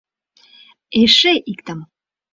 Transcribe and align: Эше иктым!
Эше 1.01 1.33
иктым! 1.51 1.79